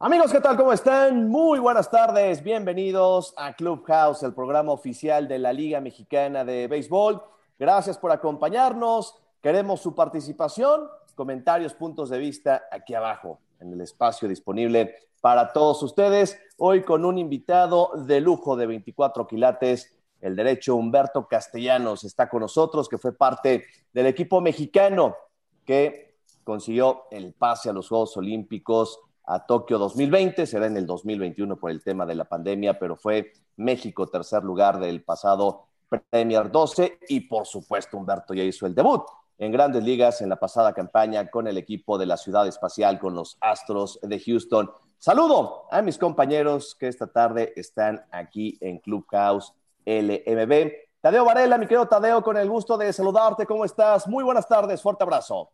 [0.00, 0.56] Amigos, ¿qué tal?
[0.56, 1.28] ¿Cómo están?
[1.28, 2.42] Muy buenas tardes.
[2.42, 7.22] Bienvenidos a Clubhouse, el programa oficial de la Liga Mexicana de Béisbol.
[7.56, 9.14] Gracias por acompañarnos.
[9.40, 15.80] Queremos su participación, comentarios, puntos de vista aquí abajo, en el espacio disponible para todos
[15.84, 16.40] ustedes.
[16.58, 22.40] Hoy con un invitado de lujo de 24 quilates, el derecho Humberto Castellanos está con
[22.40, 25.14] nosotros, que fue parte del equipo mexicano
[25.64, 31.56] que consiguió el pase a los Juegos Olímpicos a Tokio 2020, será en el 2021
[31.56, 36.98] por el tema de la pandemia, pero fue México tercer lugar del pasado Premier 12
[37.08, 39.04] y por supuesto Humberto ya hizo el debut
[39.38, 43.14] en grandes ligas en la pasada campaña con el equipo de la Ciudad Espacial, con
[43.14, 44.70] los Astros de Houston.
[44.98, 49.52] Saludo a mis compañeros que esta tarde están aquí en Clubhouse
[49.84, 50.72] LMB.
[51.00, 53.44] Tadeo Varela, mi querido Tadeo, con el gusto de saludarte.
[53.44, 54.06] ¿Cómo estás?
[54.08, 55.50] Muy buenas tardes, fuerte abrazo.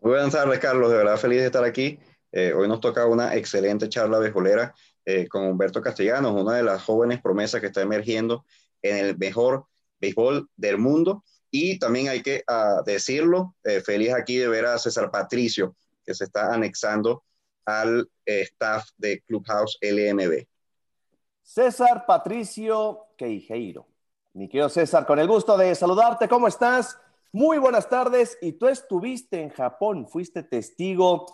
[0.00, 0.90] Muy buenas tardes, Carlos.
[0.90, 1.98] De verdad feliz de estar aquí.
[2.32, 6.82] Eh, hoy nos toca una excelente charla bejolera eh, con Humberto Castellanos, una de las
[6.82, 8.44] jóvenes promesas que está emergiendo
[8.82, 9.66] en el mejor
[10.00, 11.24] béisbol del mundo.
[11.50, 16.14] Y también hay que ah, decirlo, eh, feliz aquí de ver a César Patricio, que
[16.14, 17.24] se está anexando
[17.64, 20.46] al staff de Clubhouse LMB.
[21.42, 23.86] César Patricio Queijeiro.
[24.32, 26.96] Mi querido César, con el gusto de saludarte, ¿cómo estás?
[27.32, 28.38] Muy buenas tardes.
[28.40, 31.26] Y tú estuviste en Japón, fuiste testigo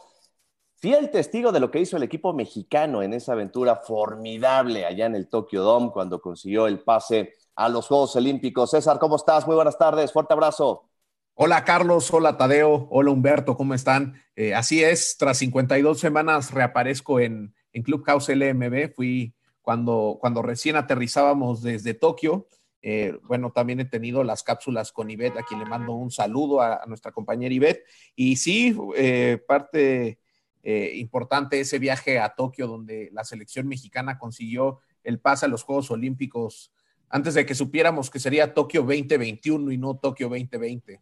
[0.79, 5.15] fiel testigo de lo que hizo el equipo mexicano en esa aventura formidable allá en
[5.15, 8.71] el Tokyo Dome cuando consiguió el pase a los Juegos Olímpicos.
[8.71, 9.47] César, ¿cómo estás?
[9.47, 10.89] Muy buenas tardes, fuerte abrazo.
[11.35, 14.23] Hola Carlos, hola Tadeo, hola Humberto, ¿cómo están?
[14.37, 20.77] Eh, así es, tras 52 semanas reaparezco en, en Clubhouse LMB, fui cuando, cuando recién
[20.77, 22.47] aterrizábamos desde Tokio.
[22.83, 26.61] Eh, bueno, también he tenido las cápsulas con Ivette, a quien le mando un saludo
[26.61, 27.85] a, nuestra compañera Ivette.
[28.15, 30.21] Y sí, eh, parte
[30.69, 35.63] eh, importante ese viaje a Tokio donde la selección mexicana consiguió el pase a los
[35.63, 36.73] Juegos Olímpicos
[37.09, 41.01] antes de que supiéramos que sería Tokio 2021 y no Tokio 2020.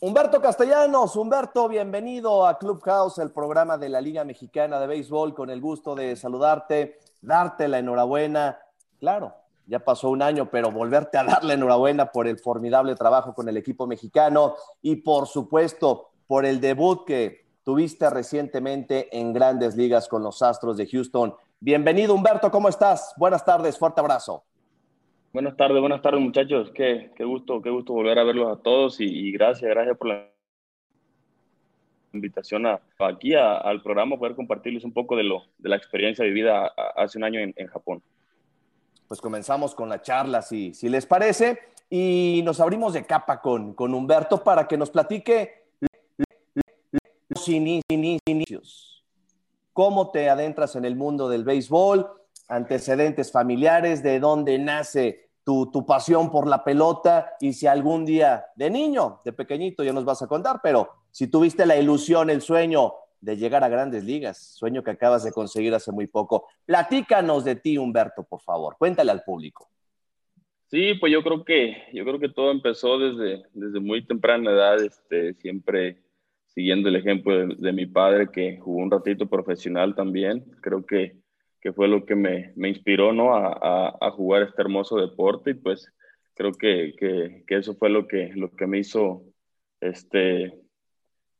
[0.00, 5.50] Humberto Castellanos, Humberto, bienvenido a Clubhouse, el programa de la Liga Mexicana de Béisbol, con
[5.50, 8.60] el gusto de saludarte, darte la enhorabuena.
[9.00, 9.34] Claro,
[9.66, 13.56] ya pasó un año, pero volverte a darle enhorabuena por el formidable trabajo con el
[13.56, 20.22] equipo mexicano y por supuesto por el debut que tuviste recientemente en grandes ligas con
[20.22, 21.34] los Astros de Houston.
[21.60, 23.14] Bienvenido Humberto, ¿cómo estás?
[23.16, 24.42] Buenas tardes, fuerte abrazo.
[25.32, 26.70] Buenas tardes, buenas tardes muchachos.
[26.74, 30.28] Qué, qué gusto, qué gusto volver a verlos a todos y, gracias, gracias por la
[32.12, 36.66] invitación a, aquí al programa, poder compartirles un poco de, lo, de la experiencia vivida
[36.96, 38.02] hace un año en, Japón.
[39.08, 43.72] Pues comenzamos con la charla, si, si les parece, y nos abrimos de capa con,
[43.74, 45.61] con Humberto para que nos platique
[47.48, 49.04] inicios.
[49.72, 52.10] ¿Cómo te adentras en el mundo del béisbol?
[52.48, 58.46] Antecedentes familiares, de dónde nace tu, tu, pasión por la pelota y si algún día
[58.54, 62.42] de niño, de pequeñito, ya nos vas a contar, pero si tuviste la ilusión, el
[62.42, 66.48] sueño de llegar a grandes ligas, sueño que acabas de conseguir hace muy poco.
[66.66, 68.76] Platícanos de ti, Humberto, por favor.
[68.76, 69.68] Cuéntale al público.
[70.66, 74.82] Sí, pues yo creo que yo creo que todo empezó desde, desde muy temprana edad,
[74.82, 76.02] este, siempre
[76.54, 80.44] siguiendo el ejemplo de, mi padre que jugó un ratito profesional también.
[80.60, 81.16] Creo que,
[81.60, 83.34] que fue lo que me, me inspiró ¿no?
[83.34, 85.90] A, a, jugar este hermoso deporte y pues
[86.34, 89.24] creo que, que, que, eso fue lo que, lo que me hizo
[89.80, 90.52] este,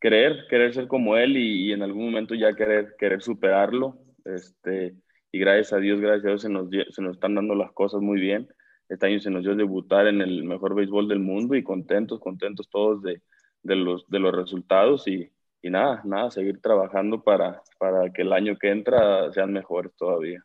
[0.00, 3.98] querer, querer ser como él y, en algún momento ya querer, querer superarlo.
[4.24, 4.94] Este,
[5.30, 8.00] y gracias a Dios, gracias a Dios se nos, se nos están dando las cosas
[8.00, 8.48] muy bien.
[8.88, 12.68] Este año se nos dio debutar en el mejor béisbol del mundo y contentos, contentos
[12.70, 13.22] todos de,
[13.62, 15.30] de los, de los resultados y,
[15.62, 20.44] y nada, nada, seguir trabajando para, para que el año que entra sean mejores todavía.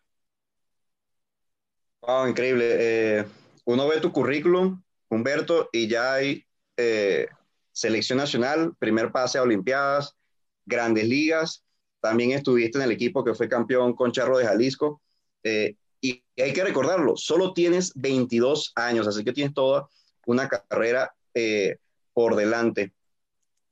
[2.01, 2.65] Wow, increíble.
[2.79, 3.25] Eh,
[3.65, 6.45] uno ve tu currículum, Humberto, y ya hay
[6.77, 7.27] eh,
[7.71, 10.15] selección nacional, primer pase a Olimpiadas,
[10.65, 11.65] grandes ligas,
[11.99, 15.01] también estuviste en el equipo que fue campeón con Charro de Jalisco,
[15.43, 19.89] eh, y hay que recordarlo, solo tienes 22 años, así que tienes toda
[20.27, 21.13] una carrera
[22.13, 22.93] por delante.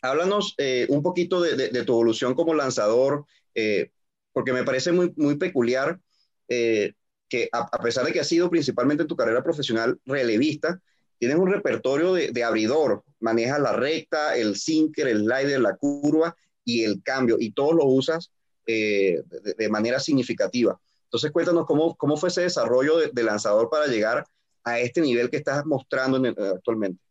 [0.06, 3.92] Háblanos eh, un poquito de, tu evolución como lanzador, eh,
[4.32, 6.00] porque me parece muy, peculiar
[6.48, 6.94] eh,
[7.28, 10.80] que a, pesar de que has sido principalmente en tu carrera profesional relevista,
[11.18, 16.84] tienes un repertorio de, abridor, manejas la recta, el sinker, el slider, la curva y
[16.84, 18.32] el cambio, y todos lo usas
[18.66, 19.24] de,
[19.70, 20.80] manera significativa.
[21.06, 24.26] Entonces cuéntanos cómo, cómo fue ese desarrollo de, lanzador para llegar
[24.64, 26.22] a este nivel que estás mostrando
[26.56, 27.05] actualmente.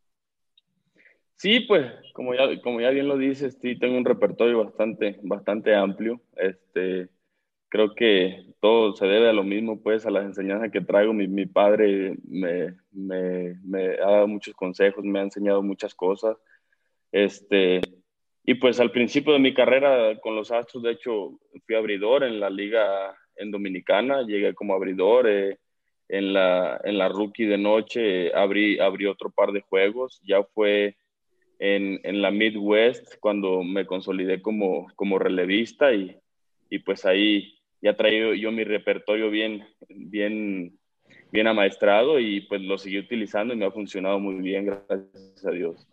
[1.36, 5.74] Sí, pues, como ya, como ya bien lo dices, sí, tengo un repertorio bastante, bastante
[5.74, 6.20] amplio.
[6.36, 7.08] Este,
[7.68, 11.12] creo que todo se debe a lo mismo, pues, a las enseñanzas que traigo.
[11.12, 16.36] Mi, mi padre me, me, me, ha dado muchos consejos, me ha enseñado muchas cosas.
[17.12, 17.80] Este,
[18.44, 22.40] y pues al principio de mi carrera con los Astros, de hecho, fui abridor en
[22.40, 25.28] la liga en Dominicana, llegué como abridor.
[25.28, 25.58] Eh,
[26.08, 30.20] en, la, en la rookie de noche abrí, abrí otro par de juegos.
[30.24, 30.96] Ya fue
[31.64, 36.14] en, en la Midwest cuando me consolidé como, como relevista y,
[36.68, 40.78] y pues ahí ya traído yo mi repertorio bien, bien,
[41.32, 45.50] bien amaestrado y pues lo seguí utilizando y me ha funcionado muy bien, gracias a
[45.52, 45.88] Dios.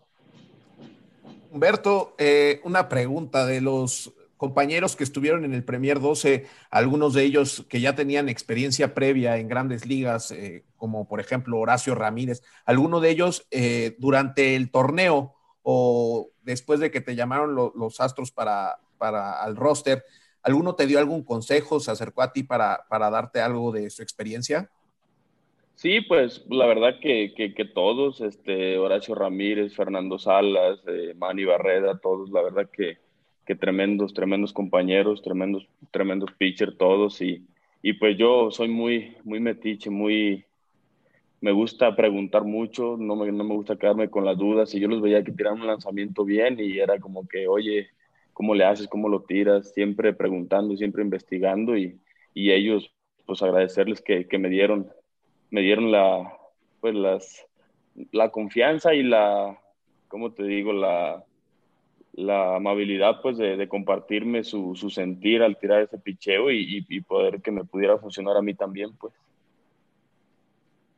[1.49, 7.23] Humberto, eh, una pregunta de los compañeros que estuvieron en el Premier 12, algunos de
[7.23, 12.41] ellos que ya tenían experiencia previa en grandes ligas, eh, como por ejemplo Horacio Ramírez,
[12.65, 18.31] alguno de ellos eh, durante el torneo o después de que te llamaron los Astros
[18.31, 20.03] para, para el roster,
[20.41, 24.01] ¿alguno te dio algún consejo, se acercó a ti para, para darte algo de su
[24.01, 24.69] experiencia?
[25.75, 31.97] Sí, pues la verdad que, que, todos, este, Horacio Ramírez, Fernando Salas, eh, Manny Barreda,
[31.97, 32.99] todos, la verdad que,
[33.47, 37.47] que tremendos, tremendos compañeros, tremendos, tremendos pitchers todos y,
[37.81, 40.45] y pues yo soy muy, muy metiche, muy,
[41.41, 44.87] me gusta preguntar mucho, no me, no me gusta quedarme con las dudas y yo
[44.87, 47.89] los veía que tiraban un lanzamiento bien y era como que, oye,
[48.33, 48.87] ¿cómo le haces?
[48.87, 49.73] ¿Cómo lo tiras?
[49.73, 51.99] Siempre preguntando, siempre investigando y,
[52.33, 52.93] y ellos,
[53.25, 54.91] pues agradecerles que, que, me dieron,
[55.49, 56.31] me dieron la,
[56.79, 57.45] pues las,
[58.11, 59.59] la confianza y la,
[60.07, 60.73] ¿cómo te digo?
[60.73, 61.25] La,
[62.13, 67.63] la amabilidad pues de, compartirme su, sentir al tirar ese picheo y, poder que me
[67.63, 69.13] pudiera funcionar a mí también pues.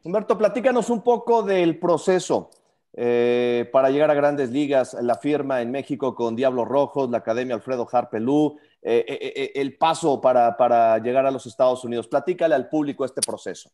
[0.03, 2.49] Humberto, platícanos un poco del proceso
[2.95, 7.55] eh, para llegar a grandes ligas, la firma en México con Diablos Rojos, la Academia
[7.55, 12.07] Alfredo Harpelú, eh, eh, el paso para, para llegar a los Estados Unidos.
[12.07, 13.71] Platícale al público este proceso.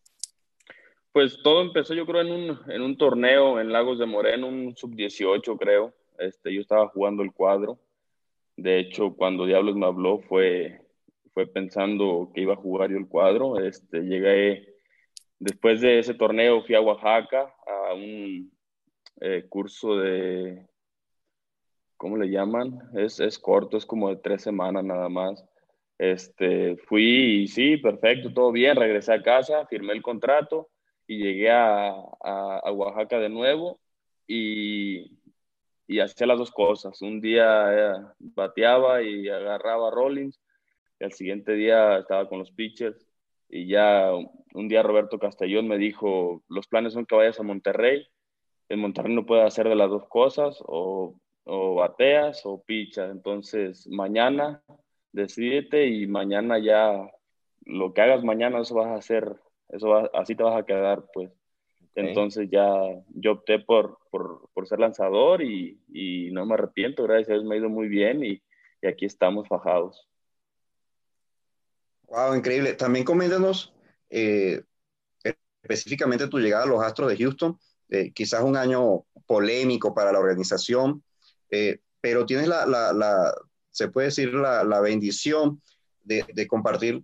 [1.11, 4.75] Pues todo empezó yo creo en un, en un torneo en Lagos de Moreno, un
[4.77, 7.79] sub-18 creo, este, yo estaba jugando el cuadro.
[8.55, 10.81] De hecho, cuando Diablos me habló fue,
[11.33, 13.59] fue pensando que iba a jugar yo el cuadro.
[13.59, 14.68] Este, llegué,
[15.39, 18.51] después de ese torneo fui a Oaxaca a un
[19.21, 20.67] eh, curso de,
[21.97, 22.79] ¿cómo le llaman?
[22.95, 25.43] Es, es corto, es como de tres semanas nada más.
[25.97, 30.69] Este, fui y sí, perfecto, todo bien, regresé a casa, firmé el contrato
[31.07, 33.79] y llegué a, a, Oaxaca de nuevo
[34.27, 35.19] y
[35.89, 37.01] y hacía las dos cosas.
[37.01, 40.39] Un día eh, bateaba y agarraba a Rollins,
[40.99, 43.08] y al siguiente día estaba con los pitchers.
[43.49, 44.11] Y ya
[44.53, 48.07] un día Roberto Castellón me dijo, los planes son que vayas a Monterrey.
[48.69, 53.11] En Monterrey no puedes hacer de las dos cosas, o, o bateas o pichas.
[53.11, 54.63] Entonces, mañana
[55.11, 57.09] decidete y mañana ya
[57.65, 59.35] lo que hagas mañana, eso vas a hacer,
[59.69, 61.31] eso así te vas a quedar, pues.
[61.95, 62.71] Entonces ya
[63.09, 67.45] yo opté por, por, por ser lanzador y, y, no me arrepiento, gracias a Dios
[67.45, 68.41] me ha ido muy bien y,
[68.81, 70.08] y, aquí estamos fajados.
[72.09, 72.73] Wow, increíble.
[72.73, 73.73] También coméntanos
[74.09, 74.63] eh,
[75.61, 77.59] específicamente tu llegada a los Astros de Houston,
[77.89, 81.03] eh, quizás un año polémico para la organización,
[81.51, 83.35] eh, pero tienes la,
[83.71, 85.61] se puede decir, la, bendición
[86.03, 87.03] de, de compartir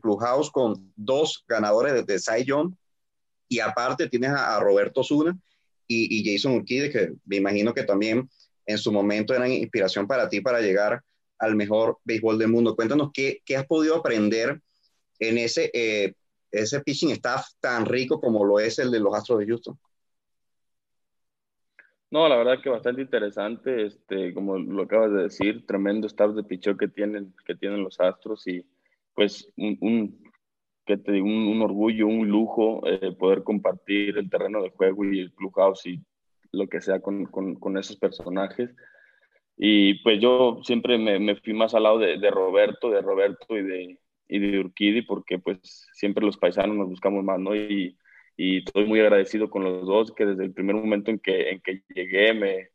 [0.00, 2.74] Clubhouse con dos ganadores de, de Cy Young
[3.48, 5.38] y aparte tienes a, Roberto Zuna
[5.88, 8.28] y, Jason Urquide, que me imagino que también
[8.64, 11.02] en su momento eran inspiración para ti para llegar
[11.38, 12.76] al mejor béisbol del mundo.
[12.76, 14.60] Cuéntanos qué, qué has podido aprender
[15.18, 16.14] en ese, eh,
[16.50, 19.78] ese pitching staff tan rico como lo es el de los Astros de Houston.
[22.10, 26.44] No, la verdad que bastante interesante, este, como lo acabas de decir, tremendo staff de
[26.44, 28.64] picheo que tienen, que tienen los Astros y
[29.12, 30.22] pues un,
[30.84, 35.20] que te digo, un, orgullo, un lujo eh, poder compartir el terreno de juego y
[35.20, 36.00] el clubhouse y
[36.52, 38.70] lo que sea con, con, con esos personajes.
[39.56, 43.62] Y pues yo siempre me, fui más al lado de, de, Roberto, de Roberto y
[43.62, 43.98] de,
[44.28, 47.54] y de Urquidi, porque pues siempre los paisanos nos buscamos más, ¿no?
[47.56, 47.96] Y,
[48.36, 51.60] y estoy muy agradecido con los dos, que desde el primer momento en que, en
[51.60, 52.68] que llegué me,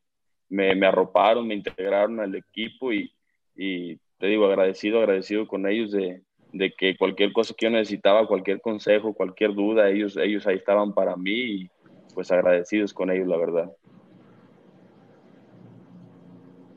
[0.50, 3.14] me, me arroparon, me integraron al equipo y,
[3.56, 8.28] y te digo, agradecido, agradecido con ellos de, de que cualquier cosa que yo necesitaba,
[8.28, 11.70] cualquier consejo, cualquier duda, ellos, ellos ahí estaban para mí y
[12.14, 13.72] pues agradecidos con ellos, la verdad.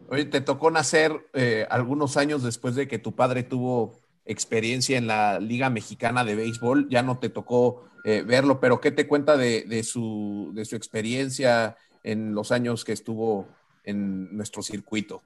[0.08, 5.06] Oye, te tocó nacer eh, algunos años después de que tu padre tuvo experiencia en
[5.06, 9.36] la Liga Mexicana de Béisbol, ya no te tocó eh, verlo, pero ¿qué te cuenta
[9.36, 13.48] de, su, de su experiencia en los años que estuvo
[13.84, 15.22] en nuestro circuito?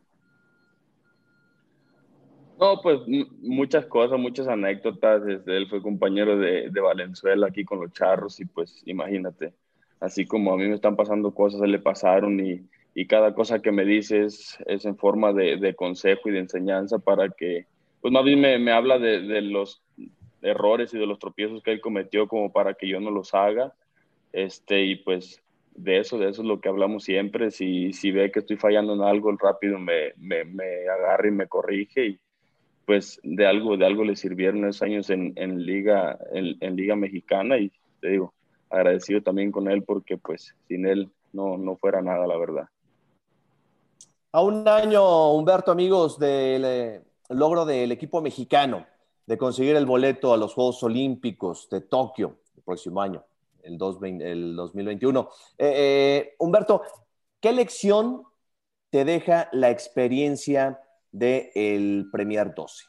[2.61, 3.01] No, pues
[3.41, 5.23] muchas cosas, muchas anécdotas.
[5.29, 9.55] Este, él fue compañero de, de, Valenzuela aquí con los charros y pues imagínate,
[10.01, 12.69] así como a mí me están pasando cosas, él le pasaron y,
[13.01, 16.99] y cada cosa que me dices es, en forma de, de, consejo y de enseñanza
[16.99, 17.67] para que,
[18.01, 19.81] pues más bien me, me habla de, de, los
[20.43, 23.73] errores y de los tropiezos que él cometió como para que yo no los haga.
[24.33, 25.41] Este, y pues
[25.77, 27.53] de eso, de eso es lo que hablamos siempre.
[27.53, 31.47] Si, si ve que estoy fallando en algo, rápido me, me, me agarra y me
[31.47, 32.21] corrige y
[32.85, 37.59] pues de algo, de algo le sirvieron esos años en, en liga, en, liga mexicana
[37.59, 38.35] y te digo,
[38.69, 42.69] agradecido también con él porque pues sin él no, no fuera nada, la verdad.
[44.33, 48.87] A un año, Humberto, amigos, del eh, logro del equipo mexicano
[49.27, 53.25] de conseguir el boleto a los Juegos Olímpicos de Tokio el próximo año,
[53.63, 55.29] el, 2021.
[55.57, 56.83] Eh, eh, Humberto,
[57.41, 58.23] ¿qué lección
[58.91, 60.81] te deja la experiencia
[61.11, 62.85] del Premier 12.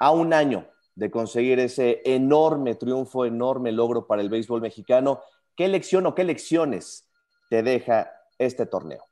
[0.00, 5.20] A un año de conseguir ese enorme triunfo, enorme logro para el béisbol mexicano,
[5.56, 7.08] ¿qué lección o qué lecciones
[7.50, 9.04] te deja este torneo?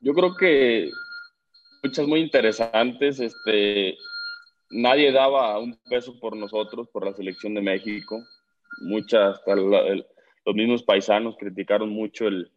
[0.00, 0.90] Yo creo que
[1.82, 3.20] muchas muy interesantes.
[3.20, 3.96] Este,
[4.70, 8.22] nadie daba un peso por nosotros, por la selección de México.
[8.80, 12.50] Muchas, los mismos paisanos criticaron mucho el,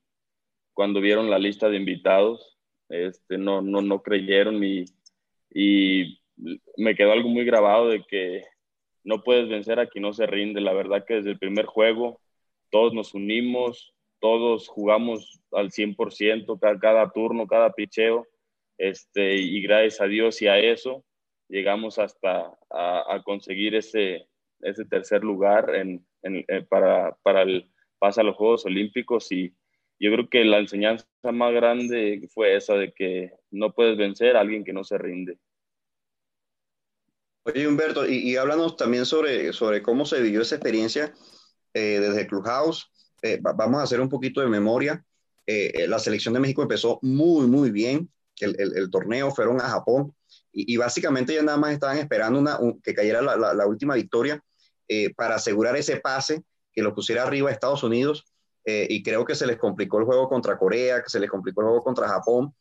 [0.73, 2.51] cuando vieron la lista de invitados
[2.91, 4.85] este, no, no, no creyeron y,
[5.49, 6.19] y
[6.77, 8.43] me quedó algo muy grabado de que
[9.03, 10.61] no puedes vencer a quien no se rinde.
[10.61, 12.19] La verdad que desde el primer juego
[12.69, 18.27] todos nos unimos, todos jugamos al 100%, cada, cada turno, cada picheo,
[18.77, 21.05] este, y gracias a Dios y a eso
[21.47, 24.27] llegamos hasta a, conseguir ese,
[24.61, 29.53] ese tercer lugar en, eh, para, para el pase a los Juegos Olímpicos y,
[30.01, 34.39] yo creo que la enseñanza más grande fue esa de que no puedes vencer a
[34.39, 35.37] alguien que no se rinde.
[37.43, 41.13] Oye, Humberto, y, y háblanos también sobre, sobre cómo se vivió esa experiencia
[41.75, 42.91] eh, desde Clubhouse.
[43.21, 45.05] Eh, vamos a hacer un poquito de memoria.
[45.53, 48.09] Eh, la selección de México empezó muy, muy bien.
[48.39, 50.15] El, torneo fueron a Japón
[50.51, 54.43] y, básicamente ya nada más estaban esperando una, que cayera la, última victoria
[55.15, 56.43] para asegurar ese pase
[56.73, 58.25] que lo pusiera arriba a Estados Unidos
[58.65, 61.61] eh, y creo que se les complicó el juego contra Corea, que se les complicó
[61.61, 62.53] el juego contra Japón,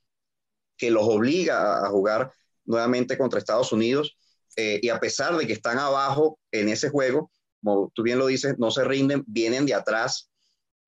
[0.76, 2.32] que los obliga a, jugar
[2.64, 4.16] nuevamente contra Estados Unidos.
[4.56, 7.30] Eh, y a pesar de que están abajo en ese juego,
[7.62, 10.30] como tú bien lo dices, no se rinden, vienen de atrás.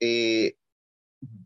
[0.00, 0.54] Eh,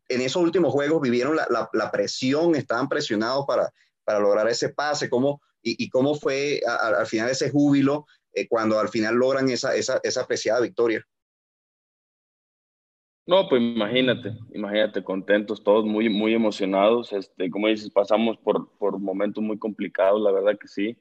[0.08, 3.70] en esos últimos juegos vivieron la, la, presión, estaban presionados para,
[4.04, 8.06] para lograr ese pase, cómo, y, cómo fue al final ese júbilo
[8.48, 11.04] cuando al final logran esa, esa, esa apreciada victoria.
[13.26, 17.12] No, pues imagínate, imagínate, contentos, todos muy, muy emocionados.
[17.12, 20.96] Este, como dices, pasamos por, por momentos muy complicados, la verdad que sí.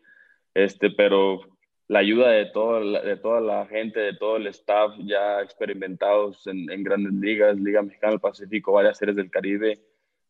[0.56, 1.42] Este, pero
[1.88, 6.84] la ayuda de, todo, de toda la gente, de todo el staff ya experimentados en,
[6.84, 9.80] grandes ligas, Liga Mexicana del Pacífico, varias series del Caribe,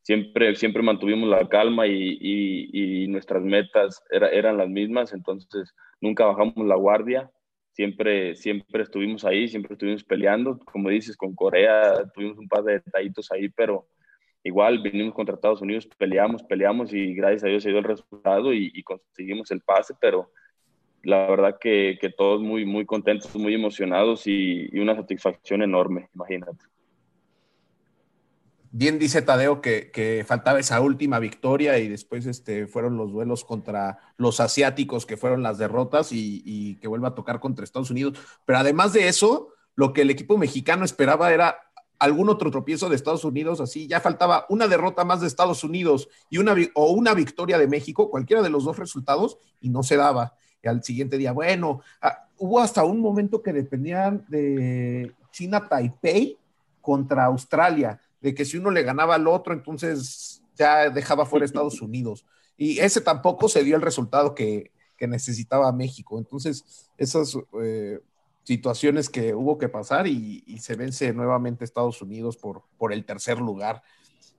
[0.01, 5.73] siempre, siempre mantuvimos la calma y, y, y nuestras metas era, eran las mismas, entonces
[6.01, 7.31] nunca bajamos la guardia
[7.75, 10.57] siempre, siempre estuvimos ahí, siempre estuvimos peleando.
[10.59, 13.87] Como dices, con Corea tuvimos un par de detallitos ahí, pero
[14.43, 18.53] igual vinimos contra Estados Unidos, peleamos, peleamos y gracias a Dios se dio el resultado
[18.53, 20.31] y, conseguimos el pase, pero
[21.05, 26.09] la verdad que, que, todos muy, muy contentos, muy emocionados y, y una satisfacción enorme,
[26.13, 26.65] imagínate
[28.77, 33.99] bien dice Tadeo que, faltaba esa última victoria y después este, fueron los duelos contra
[34.17, 38.19] los asiáticos que fueron las derrotas y, que vuelva a tocar contra Estados Unidos.
[38.43, 41.57] Pero además de eso, lo que el equipo mexicano esperaba era
[41.99, 46.09] algún otro tropiezo de Estados Unidos, así ya faltaba una derrota más de Estados Unidos
[46.29, 49.95] y una, o una victoria de México, cualquiera de los dos resultados, y no se
[49.95, 50.33] daba.
[50.65, 56.39] Y al siguiente día, bueno, ah, hubo hasta un momento que dependían de China Taipei
[56.81, 61.81] contra Australia de que si uno le ganaba al otro, entonces ya dejaba fuera Estados
[61.83, 62.25] Unidos.
[62.57, 66.17] Y ese tampoco se dio el resultado que, necesitaba México.
[66.17, 67.99] Entonces, esas eh,
[68.41, 73.37] situaciones que hubo que pasar y, se vence nuevamente Estados Unidos por, por el tercer
[73.37, 73.83] lugar.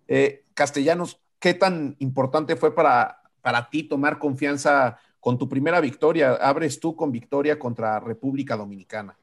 [0.09, 6.35] Eh, Castellanos, ¿qué tan importante fue para, para ti tomar confianza con tu primera victoria?
[6.35, 9.19] Abres tú con victoria contra República Dominicana.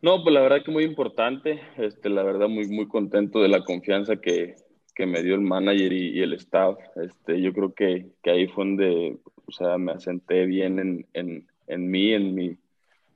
[0.00, 3.62] No, pues la verdad que muy importante, este, la verdad muy, muy contento de la
[3.62, 4.56] confianza que,
[4.96, 6.76] que me dio el manager y, el staff.
[6.96, 11.46] Este, yo creo que, que, ahí fue donde, o sea, me asenté bien en, en,
[11.68, 12.56] en mí, en mi,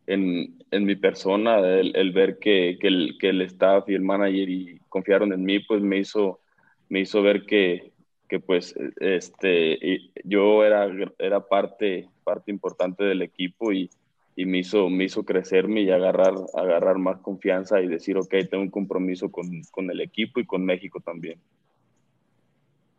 [0.07, 4.49] en, en mi persona, el, ver que, que, el, que el staff y el manager
[4.49, 6.39] y confiaron en mí, pues me hizo,
[6.89, 7.91] me hizo ver que,
[8.29, 13.91] que pues este, yo era, era parte, parte importante del equipo y,
[14.35, 18.63] y me, hizo, me hizo crecerme y agarrar, agarrar más confianza y decir, ok, tengo
[18.63, 21.41] un compromiso con, con el equipo y con México también.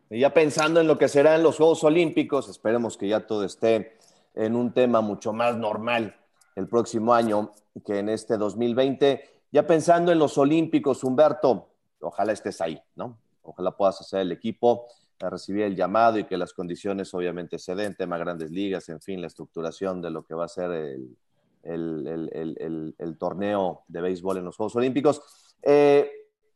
[0.10, 3.98] Ya pensando en lo que serán los Juegos Olímpicos, esperemos que ya todo esté
[4.36, 6.16] en un tema mucho más normal
[6.56, 7.52] el próximo año
[7.86, 9.22] que en este 2020.
[9.52, 11.70] Ya pensando en los Olímpicos, Humberto,
[12.02, 13.18] ojalá estés ahí, ¿no?
[13.44, 14.88] Ojalá puedas hacer el equipo,
[15.20, 19.22] recibir el llamado y que las condiciones obviamente se den, tema grandes ligas, en fin,
[19.22, 21.18] la estructuración de lo que va a ser el,
[21.64, 25.22] el, torneo de béisbol en los Juegos Olímpicos.
[25.64, 26.10] Eh,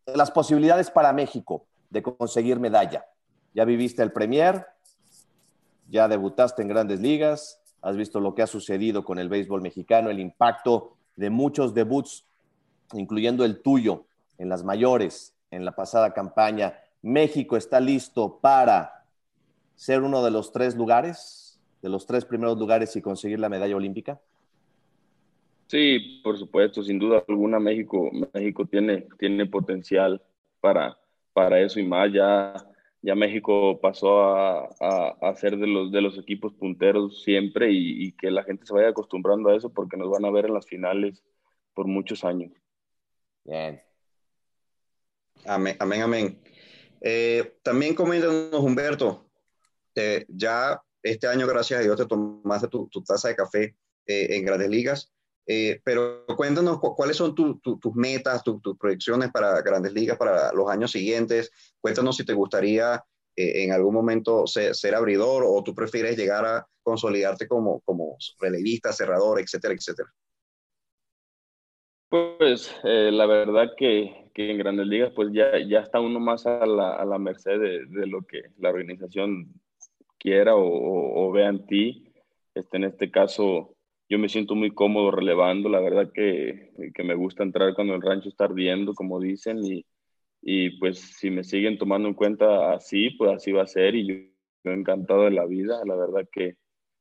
[0.05, 3.05] las posibilidades para México de conseguir medalla.
[3.53, 4.65] Ya viviste el Premier,
[5.89, 10.09] ya debutaste en grandes ligas, has visto lo que ha sucedido con el béisbol mexicano,
[10.09, 12.25] el impacto de muchos debuts,
[12.93, 14.05] incluyendo el tuyo
[14.37, 16.79] en las mayores, en la pasada campaña.
[17.01, 19.05] México está listo para
[19.75, 23.75] ser uno de los tres lugares, de los tres primeros lugares y conseguir la medalla
[23.75, 24.21] olímpica.
[25.67, 30.21] Sí, por supuesto, sin duda alguna México, México tiene, tiene potencial
[30.59, 30.97] para,
[31.33, 32.11] para eso y más.
[32.11, 32.53] Ya
[33.01, 34.69] ya México pasó a,
[35.21, 38.89] a, ser de los, de los equipos punteros siempre y, que la gente se vaya
[38.89, 41.23] acostumbrando a eso porque nos van a ver en las finales
[41.73, 42.51] por muchos años.
[43.43, 43.81] Bien.
[45.45, 46.41] Amén, amén, amén.
[47.01, 49.27] Eh, también coméntanos, Humberto,
[49.95, 54.35] eh, ya este año, gracias a Dios, te tomaste tu, tu taza de café eh,
[54.35, 55.11] en Grandes Ligas.
[55.47, 60.91] Eh, pero cuéntanos cuáles son tus metas, tus proyecciones para Grandes Ligas para los años
[60.91, 61.51] siguientes.
[61.79, 63.03] Cuéntanos si te gustaría
[63.35, 68.93] eh, en algún momento ser, abridor o tú prefieres llegar a consolidarte como, como relevista,
[68.93, 70.09] cerrador, etcétera, etcétera.
[72.09, 76.65] Pues la verdad que, que, en Grandes Ligas pues ya, ya está uno más a
[76.65, 79.53] la, a la merced de, de, lo que la organización
[80.17, 82.11] quiera o, o, o vea en ti.
[82.53, 83.75] Este, en este caso,
[84.11, 88.01] yo me siento muy cómodo relevando, la verdad que, que, me gusta entrar cuando el
[88.01, 89.85] rancho está ardiendo, como dicen, y,
[90.41, 94.07] y, pues si me siguen tomando en cuenta así, pues así va a ser, y
[94.07, 94.15] yo,
[94.65, 96.57] he encantado de la vida, la verdad que,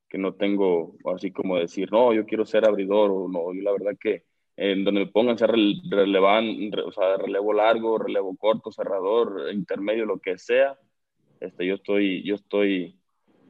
[0.09, 3.73] que, no tengo así como decir, no, yo quiero ser abridor, o no, yo la
[3.73, 4.25] verdad que
[4.61, 5.51] en donde me pongan ser
[5.88, 10.79] relevan, o sea, relevo largo, relevo corto, cerrador, intermedio, lo que sea,
[11.40, 12.94] este, yo estoy, yo estoy,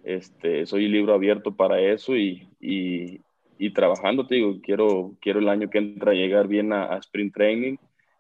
[0.05, 5.69] este, soy libro abierto para eso y, y, trabajando, te digo, quiero, quiero el año
[5.69, 7.77] que entra llegar bien a, Sprint Training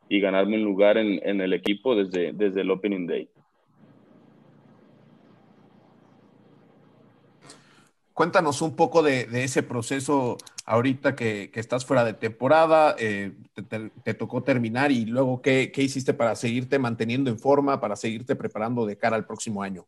[0.09, 3.29] y ganarme un lugar en, en, el equipo desde, desde el Opening Day.
[8.21, 13.33] Cuéntanos un poco de, ese proceso ahorita que, estás fuera de temporada, eh,
[14.05, 18.37] te, tocó terminar y luego ¿qué, qué hiciste para seguirte manteniendo en forma, para seguirte
[18.37, 19.87] preparando de cara al próximo año.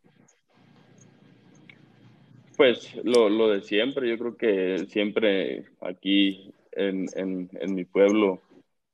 [2.57, 8.41] Pues lo, lo, de siempre, yo creo que siempre aquí en, en, mi pueblo,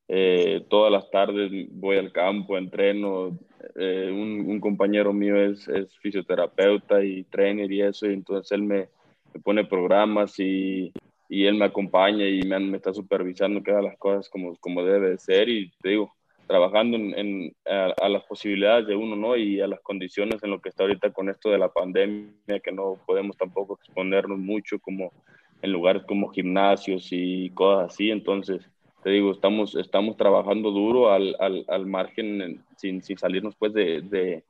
[0.09, 3.39] eh, todas las tardes voy al campo, entreno.
[3.77, 8.63] Eh, un, un, compañero mío es, es, fisioterapeuta y trainer y eso, y entonces él
[8.63, 8.89] me,
[9.35, 10.93] me pone programas y,
[11.29, 14.85] y, él me acompaña y me, me está supervisando que haga las cosas como, como
[14.85, 15.49] debe de ser.
[15.49, 16.13] Y te digo,
[16.49, 19.37] trabajando en, a, las posibilidades de uno, ¿no?
[19.37, 22.73] Y a las condiciones en lo que está ahorita con esto de la pandemia, que
[22.73, 25.13] no podemos tampoco exponernos mucho como
[25.61, 28.11] en lugares como gimnasios y cosas así.
[28.11, 28.69] Entonces,
[29.05, 34.01] te digo, estamos, estamos trabajando duro al, al, al margen sin, sin, salirnos pues de,
[34.01, 34.43] de,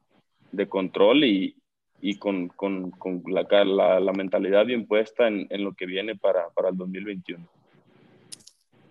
[0.52, 1.54] de control y,
[2.00, 6.14] y con, con, con la, la, la, mentalidad bien puesta en, en lo que viene
[6.16, 7.44] para, para el 2021.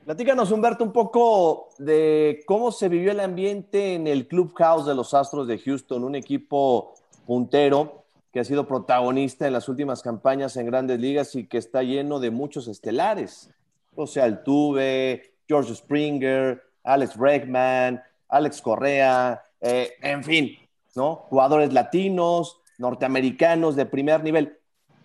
[0.05, 5.13] Platícanos, Humberto, un poco de cómo se vivió el ambiente en el Clubhouse de los
[5.13, 6.93] Astros de Houston, un equipo
[7.25, 11.83] puntero que ha sido protagonista en las últimas campañas en grandes ligas y que está
[11.83, 13.49] lleno de muchos estelares.
[13.95, 20.57] O sea, Altuve, George Springer, Alex Bregman, Alex Correa, eh, en fin,
[20.95, 21.15] ¿no?
[21.15, 24.57] Jugadores latinos, norteamericanos de primer nivel.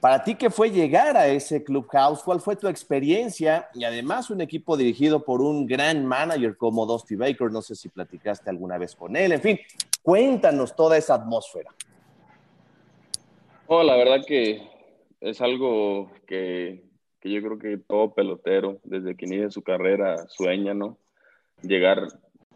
[0.03, 2.25] Para ti, ¿qué fue llegar a ese clubhouse?
[2.25, 3.69] ¿Cuál fue tu experiencia?
[3.73, 7.53] Y además un equipo dirigido por un gran manager como Dusty Baker.
[7.53, 9.31] No sé si platicaste alguna vez con él.
[9.31, 9.61] En fin,
[10.03, 11.71] cuéntanos toda esa atmósfera.
[13.69, 14.69] Oh, la verdad que
[15.21, 16.83] es algo que,
[17.21, 20.99] que yo creo que todo pelotero, desde que inicia su carrera, sueña, ¿no?
[21.63, 22.09] Llegar,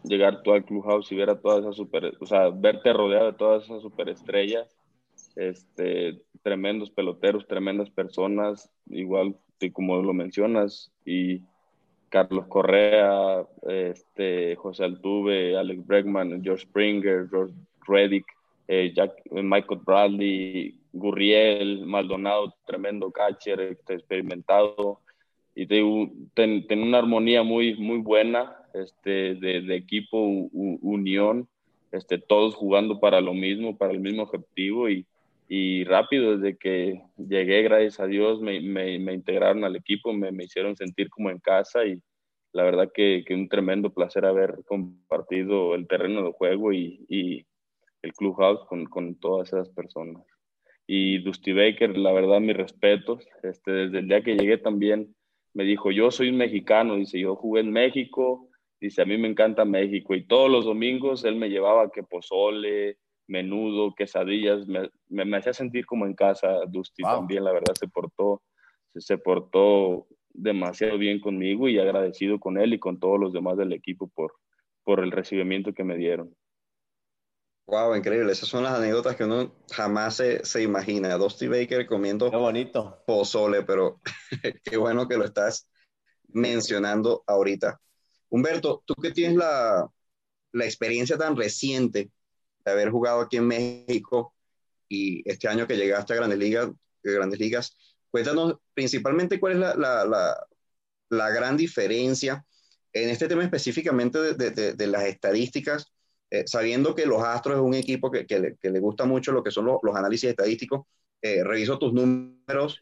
[0.03, 3.37] llegar tú al clubhouse y ver a todas esas super, o sea, verte rodeado de
[3.37, 4.76] todas esas superestrellas
[5.37, 9.35] este, tremendos peloteros, tremendas personas, igual
[9.73, 11.41] como lo mencionas, y,
[12.09, 17.53] Carlos Correa, este, José Altuve, Alex Bregman, George Springer, George
[17.85, 18.25] Reddick,
[18.67, 25.01] eh, Jack, Michael Bradley, Gurriel, Maldonado, tremendo catcher, este, experimentado,
[25.55, 31.47] y ten, una armonía muy, muy buena este, de, equipo, unión,
[31.91, 35.05] este, todos jugando para lo mismo, para el mismo objetivo y,
[35.47, 40.43] y rápido desde que llegué, gracias a Dios, me, me, integraron al equipo, me, me,
[40.43, 42.01] hicieron sentir como en casa y
[42.53, 47.45] la verdad que, que, un tremendo placer haber compartido el terreno de juego y, y
[48.01, 50.25] el clubhouse con, con todas esas personas.
[50.85, 53.27] Y Dusty Baker, la verdad, mis respetos.
[53.43, 55.13] Este, desde el día que llegué también
[55.53, 58.47] me dijo, yo soy un mexicano, dice, yo jugué en México,
[58.79, 60.15] dice, a mí me encanta México.
[60.15, 65.85] Y todos los domingos él me llevaba que pozole, menudo, quesadillas, me, me, hacía sentir
[65.85, 66.59] como en casa.
[66.67, 68.41] Dusty también, la verdad, se portó,
[68.93, 73.57] se, se, portó demasiado bien conmigo y agradecido con él y con todos los demás
[73.57, 74.33] del equipo por,
[74.83, 76.35] por el recibimiento que me dieron.
[77.67, 78.31] Wow, increíble.
[78.31, 81.17] Esas son las anécdotas que uno jamás se, se imagina.
[81.17, 83.03] Dusty Baker comiendo qué bonito.
[83.05, 83.99] pozole, pero
[84.63, 85.69] qué bueno que lo estás
[86.29, 87.79] mencionando ahorita.
[88.29, 89.85] Humberto, tú que tienes la,
[90.53, 92.09] la experiencia tan reciente
[92.67, 94.33] de haber jugado aquí en México
[94.89, 96.69] y este año que llegaste a Grandes Ligas,
[97.03, 97.75] Grandes Ligas
[98.09, 100.47] cuéntanos principalmente cuál es la, la, la,
[101.09, 102.45] la gran diferencia
[102.93, 105.91] en este tema específicamente de, de, de las estadísticas
[106.29, 109.31] eh, sabiendo que los Astros es un equipo que, que, le, que le, gusta mucho
[109.31, 110.85] lo que son los, los análisis estadísticos,
[111.21, 112.77] eh, reviso tus números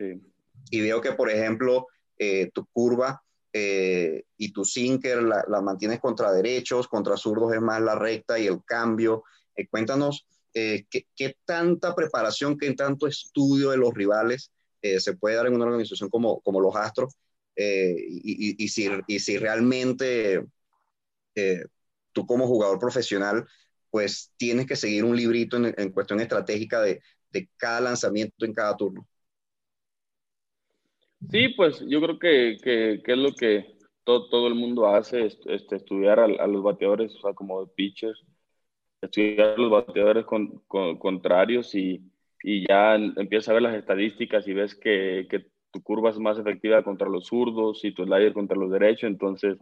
[0.72, 3.22] y veo que, por ejemplo, eh, tu curva
[3.58, 8.48] y tu sinker la, la, mantienes contra derechos, contra zurdos es más la recta y
[8.48, 9.24] el cambio.
[9.70, 15.56] Cuéntanos ¿qué, qué, tanta preparación, qué tanto estudio de los rivales se puede dar en
[15.56, 17.16] una organización como, como los Astros
[17.58, 20.46] y, si, y si realmente
[22.14, 23.46] tú como jugador profesional,
[23.96, 28.76] pues tienes que seguir un librito en, cuestión estratégica de, de, cada lanzamiento en cada
[28.76, 29.08] turno.
[31.32, 35.76] Sí, pues yo creo que, que, es lo que todo, todo, el mundo hace, este,
[35.76, 38.22] estudiar a, los bateadores, o sea, como pitchers,
[39.06, 42.02] estudiar los bateadores con, contrarios y,
[42.44, 46.38] y, ya empiezas a ver las estadísticas y ves que, que tu curva es más
[46.40, 49.58] efectiva contra los zurdos y tu slider contra los derechos, entonces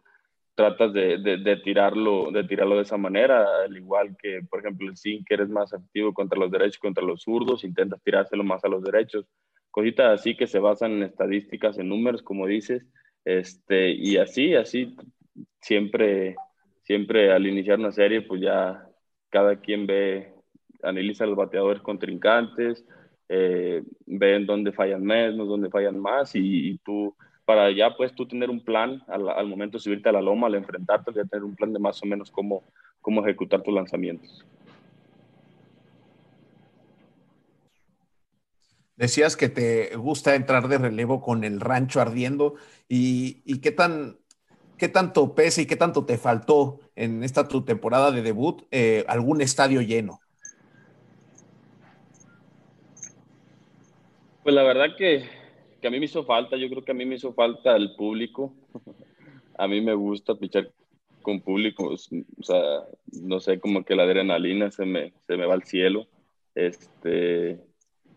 [0.56, 4.98] tratas de, de, tirarlo, de tirarlo de esa manera, al igual que, por ejemplo, el
[4.98, 8.84] sinker es más activo contra los derechos contra los zurdos, intentas tirárselo más a los
[8.84, 9.26] derechos.
[9.72, 12.86] Cositas así que se basan en estadísticas, en números, como dices,
[13.26, 14.96] este, y así, así,
[15.60, 16.36] siempre,
[16.84, 18.88] siempre al iniciar una serie, pues ya
[19.34, 20.32] cada quien ve,
[20.84, 22.86] analiza los bateadores contrincantes,
[23.30, 28.28] eh, ve en dónde fallan menos, dónde fallan más, y, tú para ya pues tú
[28.28, 31.56] tener un plan al, momento de subirte a la loma, al enfrentarte, ya tener un
[31.56, 32.62] plan de más o menos cómo,
[33.02, 34.46] cómo ejecutar tus lanzamientos.
[38.96, 42.54] Decías que te gusta entrar de relevo con el rancho ardiendo
[42.88, 44.20] y, y qué tan
[44.84, 49.06] qué tanto pesa y qué tanto te faltó en esta tu temporada de debut eh,
[49.08, 50.20] algún estadio lleno.
[54.44, 55.24] Pues la verdad que
[55.88, 58.54] a mí me hizo falta, yo creo que a mí me hizo falta el público.
[59.58, 60.70] a mí me gusta pichar
[61.22, 62.84] con público, o sea,
[63.22, 66.08] no sé, como que la adrenalina se me, se me va al cielo.
[66.56, 67.58] Este,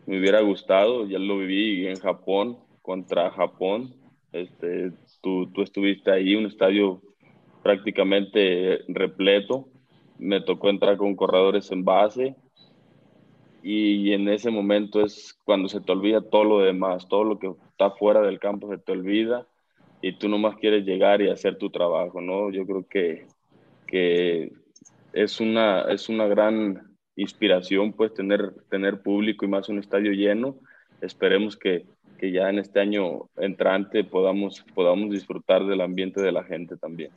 [0.05, 3.95] me hubiera gustado, ya lo viví en Japón, contra Japón.
[4.33, 7.01] Este, tú, tú estuviste ahí, un estadio
[7.63, 9.67] prácticamente repleto.
[10.17, 12.35] Me tocó entrar con corredores en base
[13.61, 17.51] y en ese momento es cuando se te olvida todo lo demás, todo lo que
[17.69, 19.45] está fuera del campo se te olvida
[20.01, 22.51] y tú nomás quieres llegar y hacer tu trabajo, ¿no?
[22.51, 23.27] Yo creo que,
[23.87, 24.51] que
[25.13, 30.57] es, una, es una gran inspiración pues tener, tener público y más un estadio lleno.
[31.01, 31.85] Esperemos que,
[32.17, 37.11] que ya en este año entrante podamos, podamos disfrutar del ambiente de la gente también.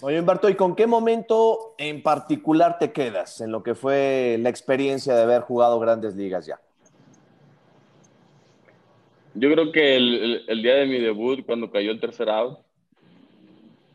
[0.00, 4.48] Oye, Humberto, ¿y con qué momento en particular te quedas en lo que fue la
[4.48, 6.60] experiencia de haber jugado grandes ligas ya?
[9.34, 12.58] Yo creo que el, día de mi debut, cuando cayó el tercer out,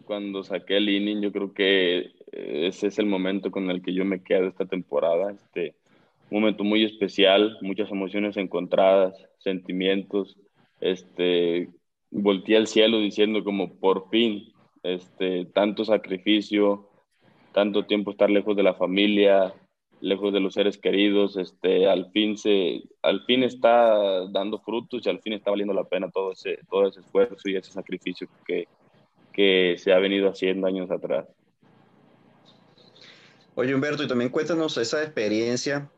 [0.06, 3.94] cuando saqué el inning, yo creo que eh, ese es el momento con el que
[3.94, 5.32] yo me quedo esta temporada.
[5.32, 5.74] Este,
[6.30, 10.38] un momento muy especial, muchas emociones encontradas, sentimientos.
[10.82, 11.70] Este,
[12.12, 14.52] volteé al cielo diciendo como por fin
[14.84, 16.90] este, tanto sacrificio,
[17.54, 19.54] tanto tiempo estar lejos de la familia
[20.04, 25.10] lejos de los seres queridos, este, al fin se, al fin está dando frutos y
[25.10, 28.68] al fin está valiendo la pena todo ese, todo ese esfuerzo y ese sacrificio que,
[29.32, 31.26] que se ha venido haciendo años atrás.
[33.56, 35.90] Oye, Humberto, y también cuéntanos esa experiencia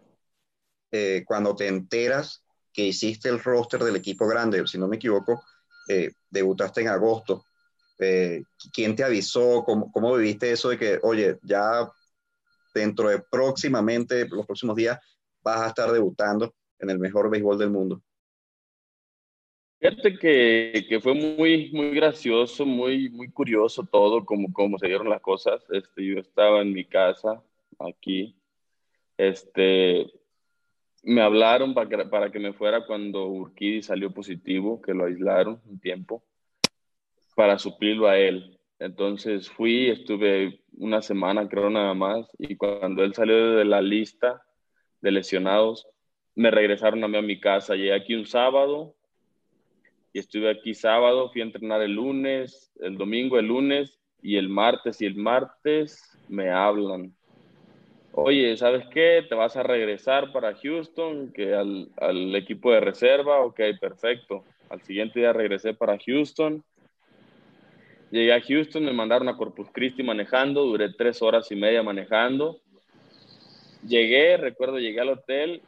[0.92, 5.44] eh, cuando te enteras que hiciste el roster del equipo grande, si no me equivoco,
[5.88, 7.46] eh, debutaste en agosto.
[8.00, 8.44] Eh,
[8.74, 9.64] ¿Quién te avisó?
[9.64, 11.90] ¿Cómo, ¿Cómo viviste eso de que, oye, ya
[12.74, 15.00] dentro de próximamente, los próximos días,
[15.42, 18.02] vas a estar debutando en el mejor béisbol del mundo?
[19.80, 25.10] Fíjate que, que, fue muy, muy gracioso, muy, muy curioso todo, como, como se dieron
[25.10, 25.62] las cosas.
[25.70, 27.42] Este, yo estaba en mi casa,
[27.80, 28.36] aquí.
[29.18, 30.12] Este,
[31.06, 35.62] me hablaron para que, para que me fuera cuando Urquidi salió positivo, que lo aislaron
[35.66, 36.24] un tiempo,
[37.36, 38.58] para suplirlo a él.
[38.80, 44.42] Entonces fui, estuve una semana, creo nada más, y cuando él salió de la lista
[45.02, 45.88] de lesionados,
[46.34, 47.76] me regresaron a mí a mi casa.
[47.76, 48.96] Llegué aquí un sábado
[50.12, 54.50] y estuve aquí sábado, fui a entrenar el lunes, el domingo, el lunes y el
[54.50, 55.02] martes.
[55.02, 57.16] Y el martes me hablan.
[58.18, 59.26] Oye, ¿sabes qué?
[59.28, 63.42] Te vas a regresar para Houston, que al, al equipo de reserva.
[63.42, 64.44] Ok, perfecto.
[64.70, 66.64] Al siguiente día regresé para Houston
[68.12, 72.62] Llegué a Houston, me mandaron a Corpus Christi manejando, duré tres horas y media manejando.
[73.86, 75.62] Llegué, recuerdo, llegué al hotel,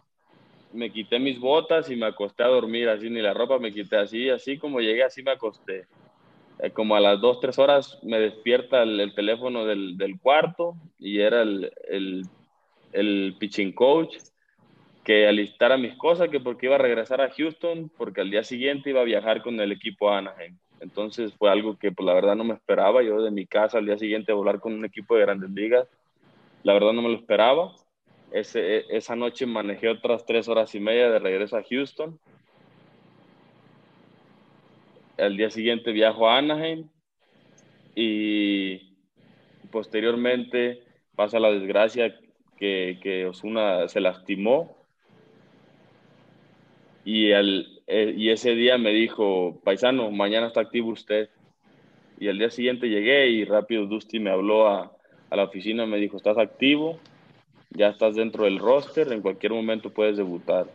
[0.72, 3.98] me quité mis botas y me acosté a dormir, así ni la ropa me quité,
[3.98, 5.88] así, así como llegué, así me acosté.
[6.60, 11.20] Eh, como a las dos, tres horas me despierta el, teléfono del, del, cuarto y
[11.20, 12.24] era el, el,
[12.98, 14.16] el pitching coach
[15.04, 18.90] que alistara mis cosas, que porque iba a regresar a Houston, porque al día siguiente
[18.90, 20.58] iba a viajar con el equipo Anaheim.
[20.82, 23.02] Entonces fue algo que pues la verdad no me esperaba.
[23.02, 25.88] Yo de mi casa al día siguiente volar con un equipo de grandes ligas,
[26.64, 27.72] la verdad no me lo esperaba.
[28.32, 32.20] Ese, esa noche manejé otras tres horas y media de regreso a Houston.
[35.18, 36.90] Al día siguiente viajo a Anaheim
[37.96, 38.94] y
[39.72, 40.84] posteriormente
[41.16, 42.14] pasa la desgracia
[42.58, 44.76] que, Osuna se lastimó
[47.06, 51.30] y el, eh, y ese día me dijo, paisano, mañana está activo usted.
[52.20, 54.92] Y al día siguiente llegué y rápido Dusty me habló a,
[55.30, 57.00] a la oficina, me dijo, estás activo,
[57.70, 60.68] ya estás dentro del roster, en cualquier momento puedes debutar.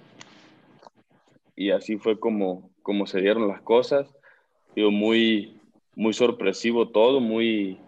[1.57, 4.15] Y así fue como, como se dieron las cosas.
[4.75, 5.61] Digo, muy,
[5.95, 7.79] muy sorpresivo todo, muy,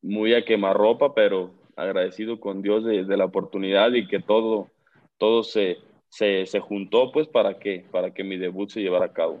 [0.00, 4.68] muy a quemarropa, pero agradecido con Dios de, de la oportunidad y que todo,
[5.16, 9.12] todo se, se, se, juntó pues para que, para que mi debut se llevara a
[9.12, 9.40] cabo.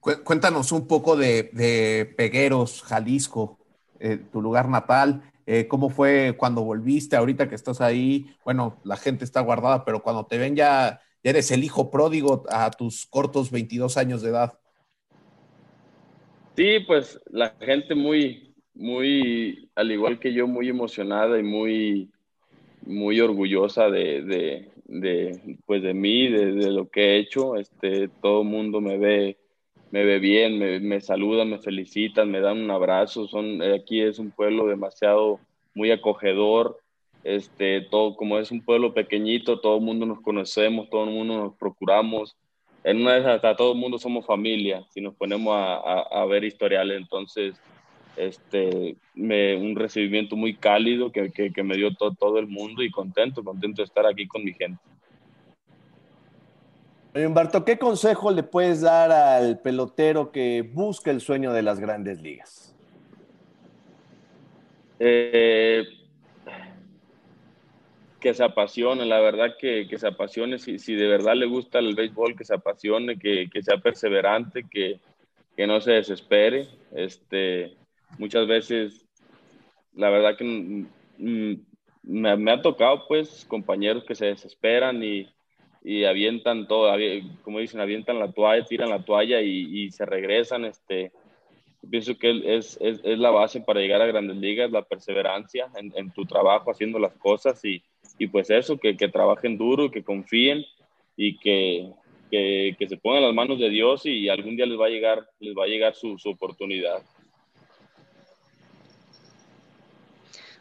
[0.00, 3.58] Cuéntanos un poco de, de Pegueros, Jalisco,
[3.98, 5.32] eh, tu lugar natal.
[5.46, 7.16] Eh, ¿Cómo fue cuando volviste?
[7.16, 11.30] Ahorita que estás ahí, bueno, la gente está guardada, pero cuando te ven ya, ya
[11.30, 14.58] eres el hijo pródigo a tus cortos 22 años de edad.
[16.56, 22.10] Sí, pues la gente muy, muy, al igual que yo, muy emocionada y muy,
[22.80, 24.22] muy orgullosa de,
[24.86, 27.56] de, pues de mí, de, lo que he hecho.
[27.56, 29.36] Este, todo el mundo me ve,
[29.90, 33.28] me ve bien, me, me saludan, me felicitan, me dan un abrazo.
[33.28, 35.40] Son, aquí es un pueblo demasiado,
[35.74, 36.78] muy acogedor.
[37.22, 41.36] Este, todo, como es un pueblo pequeñito, todo el mundo nos conocemos, todo el mundo
[41.36, 42.34] nos procuramos.
[42.86, 46.24] En una vez hasta todo el mundo somos familia, si nos ponemos a, a, a
[46.24, 46.96] ver historiales.
[46.96, 47.56] Entonces,
[48.16, 52.84] este, me, un recibimiento muy cálido que, que, que me dio to, todo el mundo
[52.84, 54.78] y contento, contento de estar aquí con mi gente.
[57.12, 62.22] Humberto, ¿qué consejo le puedes dar al pelotero que busca el sueño de las grandes
[62.22, 62.72] ligas?
[65.00, 65.82] Eh,
[68.20, 71.78] que se apasione, la verdad que, que se apasione, si, si, de verdad le gusta
[71.78, 75.00] el béisbol, que se apasione, que, que sea perseverante, que,
[75.56, 76.68] que no se desespere.
[76.94, 77.76] Este,
[78.18, 79.06] muchas veces,
[79.94, 85.28] la verdad que me, me, ha tocado pues compañeros que se desesperan y,
[85.82, 86.90] y avientan todo,
[87.42, 90.64] como dicen, avientan la toalla, tiran la toalla y, y se regresan.
[90.64, 91.12] Este,
[91.90, 95.92] pienso que es, es, es, la base para llegar a grandes ligas, la perseverancia en,
[95.96, 97.82] en tu trabajo, haciendo las cosas y,
[98.18, 100.64] y pues eso, que, que, trabajen duro, que confíen
[101.16, 101.92] y que,
[102.30, 105.28] que, que, se pongan las manos de Dios y algún día les va a llegar,
[105.38, 107.02] les va a llegar su, su oportunidad.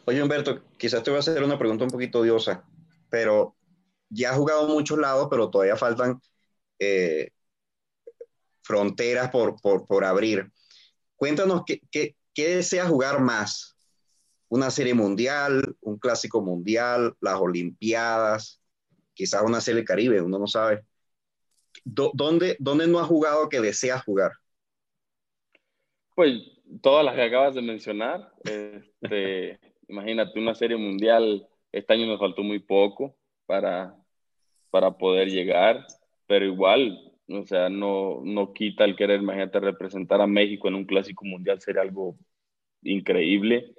[0.06, 2.64] Oye, Humberto, quizás te voy a hacer una pregunta un poquito odiosa,
[3.10, 3.56] pero
[4.10, 6.22] ya has jugado muchos lados, pero todavía faltan
[6.78, 7.30] eh,
[8.62, 10.52] fronteras por, por, por, abrir.
[11.16, 13.75] cuéntanos qué, qué, qué deseas jugar más.
[14.50, 18.62] Una serie mundial, un clásico mundial, las Olimpiadas,
[19.14, 20.84] quizás una serie Caribe, uno no sabe.
[21.84, 24.32] ¿Dónde, ¿Dónde no has jugado que deseas jugar?
[26.16, 26.42] Pues
[26.82, 28.32] todas las que acabas de mencionar.
[28.44, 33.96] Este, imagínate, una serie mundial, este año nos faltó muy poco para,
[34.70, 35.86] para poder llegar,
[36.28, 40.86] pero igual, o sea, no, no quita el querer, imagínate, representar a México en un
[40.86, 42.18] clásico mundial sería algo
[42.82, 43.74] increíble.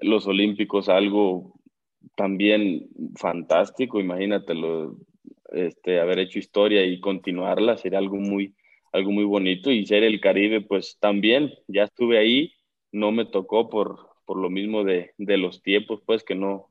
[0.00, 1.54] Los Olímpicos, algo
[2.14, 4.96] también fantástico, imagínatelo,
[5.52, 8.54] este, haber hecho historia y continuarla sería algo muy,
[8.92, 12.52] algo muy bonito y ser el Caribe, pues también, ya estuve ahí,
[12.92, 16.68] no me tocó por, por lo mismo de, de los tiempos, pues que no,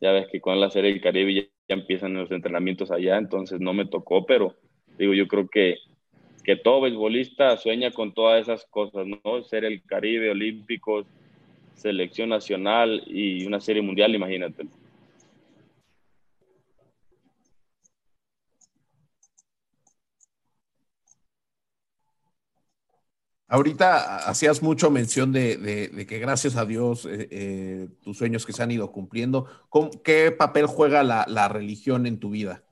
[0.00, 3.60] ya ves que con la serie del Caribe ya, ya, empiezan los entrenamientos allá, entonces
[3.60, 4.54] no me tocó, pero
[4.98, 5.78] digo, yo creo que,
[6.44, 9.42] que todo beisbolista sueña con todas esas cosas, ¿no?
[9.42, 11.06] Ser el Caribe, Olímpicos,
[11.76, 14.66] selección nacional y una serie mundial, imagínate.
[23.48, 28.44] Ahorita hacías mucho mención de, de, de que gracias a Dios eh, eh, tus sueños
[28.44, 29.46] que se han ido cumpliendo.
[29.68, 32.64] ¿Cómo, ¿Qué papel juega la, la, religión en tu vida?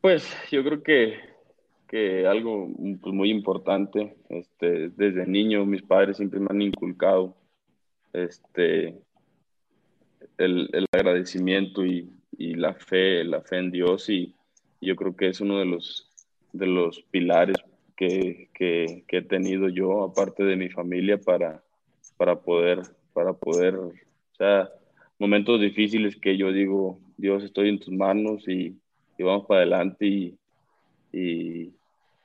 [0.00, 1.18] Pues yo creo que,
[1.90, 2.68] que algo
[3.02, 4.16] pues, muy importante.
[4.28, 7.36] Este, desde niño mis padres siempre me han inculcado
[8.12, 8.96] este,
[10.38, 14.36] el, el agradecimiento y, y, la fe, la fe en Dios y
[14.80, 16.06] yo creo que es uno de los
[16.52, 17.56] de los pilares
[17.96, 21.62] que, que, que, he tenido yo, aparte de mi familia, para,
[22.16, 22.80] para poder,
[23.12, 23.92] para poder, o
[24.36, 24.68] sea,
[25.18, 28.76] momentos difíciles que yo digo, Dios, estoy en tus manos y,
[29.16, 30.38] y vamos para adelante y,
[31.12, 31.72] y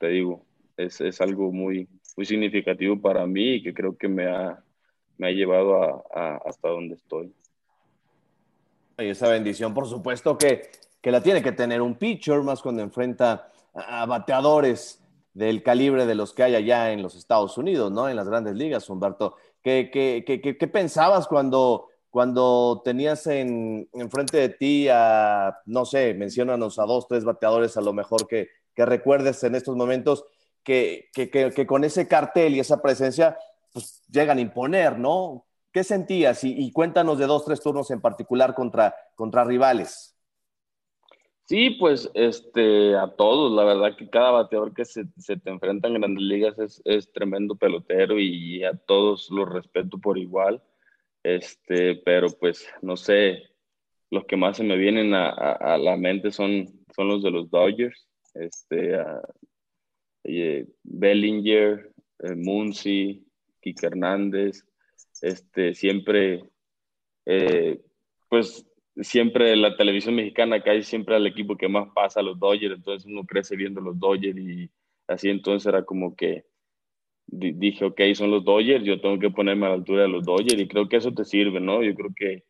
[0.08, 0.44] digo,
[0.76, 4.62] es, es, algo muy, muy significativo para mí y que creo que me ha,
[5.18, 7.32] me ha llevado hasta donde estoy.
[8.98, 12.82] Y esa bendición, por supuesto, que, que la tiene que tener un pitcher, más cuando
[12.82, 15.02] enfrenta a bateadores
[15.34, 18.08] del calibre de los que hay allá en los Estados Unidos, ¿no?
[18.08, 19.36] En las grandes ligas, Humberto.
[19.62, 25.84] ¿Qué, qué, qué, qué pensabas cuando, cuando tenías en, en, frente de ti a, no
[25.84, 30.24] sé, menciónanos a dos, tres bateadores a lo mejor que, que recuerdes en estos momentos,
[30.62, 33.38] que, que, con ese cartel y esa presencia,
[33.72, 35.46] pues llegan a imponer, ¿no?
[35.72, 36.44] ¿Qué sentías?
[36.44, 40.14] Y, cuéntanos de dos, tres turnos en particular contra, contra rivales.
[41.44, 45.86] Sí, pues este, a todos, la verdad que cada bateador que se, se te enfrenta
[45.86, 50.60] en grandes ligas es, es, tremendo pelotero y a todos los respeto por igual,
[51.22, 53.44] este, pero pues no sé,
[54.10, 57.30] los que más se me vienen a, a, a la mente son, son los de
[57.30, 58.08] los Dodgers,
[58.40, 58.96] este,
[60.82, 63.24] Bellinger, eh, Muncy,
[63.60, 64.64] Kike Hernández,
[65.22, 66.44] este, siempre,
[67.24, 67.80] eh,
[68.28, 73.06] pues siempre la televisión mexicana cae siempre al equipo que más pasa, los Dodgers, entonces
[73.06, 74.70] uno crece viendo los Dodgers y
[75.06, 76.44] así entonces era como que
[77.26, 80.60] dije, ok, son los Dodgers, yo tengo que ponerme a la altura de los Dodgers
[80.60, 81.82] y creo que eso te sirve, ¿no?
[81.82, 82.44] Yo creo que,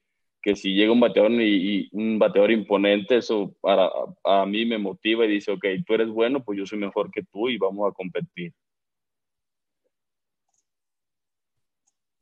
[0.46, 3.90] que si llega un bateador y, y un bateador imponente, eso para,
[4.22, 7.24] a, mí me motiva y dice, ok, tú eres bueno, pues yo soy mejor que
[7.24, 8.54] tú y vamos a competir.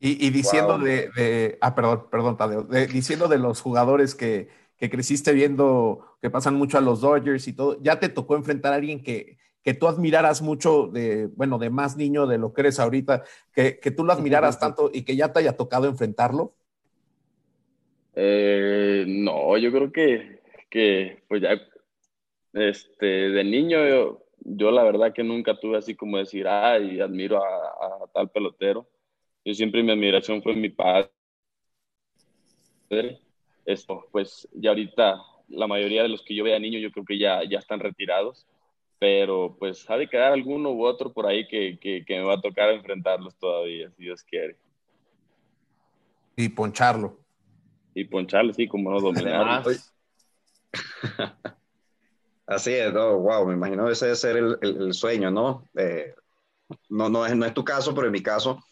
[0.01, 0.87] Y, y diciendo wow.
[0.87, 6.17] de, de, ah, perdón, perdón, Tadeo, de, diciendo de los jugadores que, que, creciste viendo,
[6.23, 9.37] que pasan mucho a los Dodgers y todo, ¿ya te tocó enfrentar a alguien que,
[9.63, 13.79] que tú admiraras mucho de, bueno, de más niño de lo que eres ahorita, que,
[13.81, 16.55] que tú lo admiraras tanto y que ya te haya tocado enfrentarlo?
[18.17, 21.61] Eh, no, yo creo que, que, pues ya,
[22.53, 27.43] este, de niño yo, yo la verdad que nunca tuve así como decir, ay, admiro
[27.43, 28.89] a, tal pelotero
[29.45, 31.11] yo siempre mi admiración fue mi padre.
[33.67, 37.19] Esto, pues ya ahorita la mayoría de los que yo veía niño yo creo que
[37.19, 38.47] ya, ya están retirados,
[38.99, 42.35] pero pues ha de quedar alguno u otro por ahí que, que, que me va
[42.35, 44.57] a tocar enfrentarlos todavía, si Dios quiere.
[46.37, 47.24] Y poncharlo.
[47.95, 49.71] Y poncharlo, sí, como no dominarlo.
[52.47, 55.67] Así es, no, wow, me imagino ese debe ser el, el, el sueño, ¿no?
[55.77, 56.15] Eh,
[56.89, 58.63] no, no, es, no es tu caso, pero en mi caso,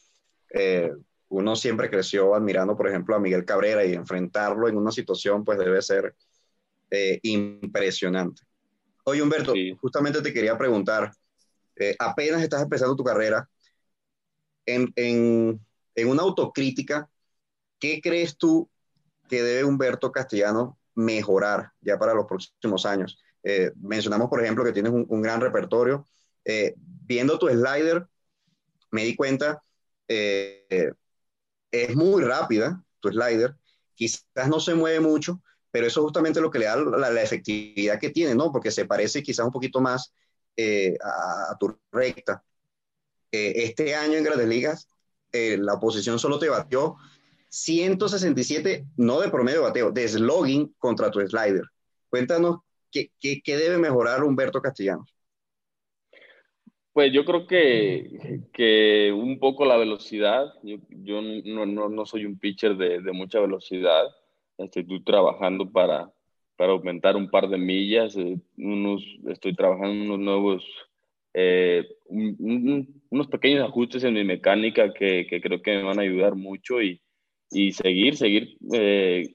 [0.53, 0.93] eh,
[1.29, 5.59] uno siempre creció admirando, por ejemplo, a Miguel Cabrera y enfrentarlo en una situación, pues
[5.59, 6.15] debe ser
[6.91, 8.43] eh, impresionante.
[9.05, 9.75] Oye, Humberto, sí.
[9.81, 11.11] justamente te quería preguntar,
[11.77, 13.49] eh, apenas estás empezando tu carrera,
[14.67, 15.61] en, en,
[15.95, 17.09] en, una autocrítica,
[17.81, 18.69] ¿qué crees tú
[19.33, 23.19] que debe Humberto Castellano mejorar ya para los próximos años?
[23.43, 26.07] Eh, mencionamos, por ejemplo, que tienes un, gran repertorio.
[26.45, 28.07] viendo tu slider,
[28.91, 29.63] me di cuenta,
[30.07, 30.93] eh,
[31.71, 33.57] es muy rápida tu slider,
[33.95, 37.99] quizás no se mueve mucho, pero eso es justamente lo que le da la, efectividad
[37.99, 38.53] que tiene, ¿no?
[38.53, 40.13] Porque se parece quizás un poquito más
[40.59, 42.45] eh, a, tu recta.
[43.31, 44.89] Eh, este año en Grandes Ligas,
[45.33, 46.99] la oposición solo te batió
[47.53, 51.65] 167, no de promedio bateo, de slogging contra tu slider.
[52.09, 55.13] Cuéntanos qué, qué debe mejorar Humberto Castellanos.
[56.95, 60.53] Pues yo creo que, que un poco la velocidad.
[60.63, 64.05] Yo, yo no, no, no, soy un pitcher de, de mucha velocidad.
[64.57, 66.11] Estoy trabajando para,
[66.57, 68.17] para aumentar un par de millas.
[68.17, 68.39] Eh,
[69.29, 70.65] estoy trabajando unos nuevos,
[71.35, 76.35] eh, unos pequeños ajustes en mi mecánica que, que, creo que me van a ayudar
[76.35, 77.02] mucho y,
[77.53, 79.35] y seguir, seguir, eh,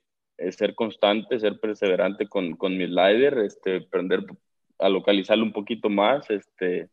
[0.51, 4.25] ser constante, ser perseverante con, con mi slider, este, aprender
[4.79, 6.29] a localizarlo un poquito más.
[6.29, 6.89] Este,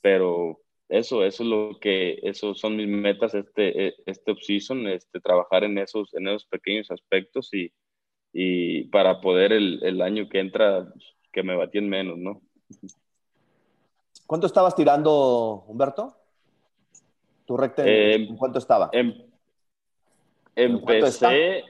[0.00, 5.20] pero eso, eso es lo que, esos son mis metas este, e, este off-season, este,
[5.20, 7.72] trabajar en esos, en esos pequeños aspectos y,
[8.32, 10.92] y para poder el, el, año que entra,
[11.32, 12.42] que me batien menos, ¿no?
[14.26, 16.16] ¿Cuánto estabas tirando, Humberto?
[17.44, 18.90] ¿Tu recta en, em, cuánto estaba?
[18.92, 19.12] Em,
[20.56, 21.64] empecé,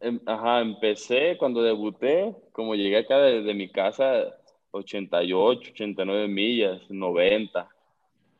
[0.00, 4.36] em, ajá, empecé cuando debuté, como llegué acá desde mi casa,
[4.72, 7.68] 88, 89 millas, 90.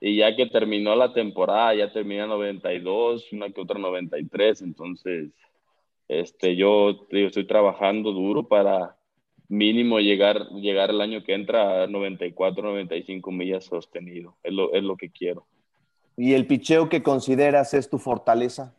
[0.00, 4.62] Y ya que terminó la temporada, ya termina 92, una que otra 93.
[4.62, 5.30] Entonces,
[6.08, 8.96] este, yo estoy trabajando duro para
[9.48, 14.36] mínimo llegar, llegar el año que entra a 94, 95 millas sostenido.
[14.42, 15.46] Es lo, es lo que quiero.
[16.16, 18.74] ¿Y el picheo que consideras es tu fortaleza?